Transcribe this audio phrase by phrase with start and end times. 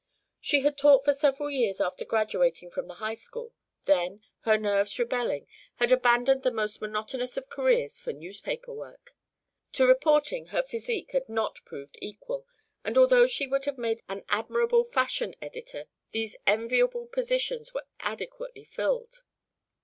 [0.39, 3.53] She had taught for several years after graduating from the High School;
[3.85, 9.15] then, her nerves rebelling, had abandoned this most monotonous of careers for newspaper work.
[9.73, 12.47] To reporting her physique had not proved equal,
[12.83, 18.63] and although she would have made an admirable fashion editor these enviable positions were adequately
[18.63, 19.21] filled.